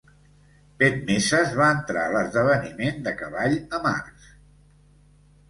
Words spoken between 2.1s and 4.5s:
l'esdeveniment de cavall amb arcs.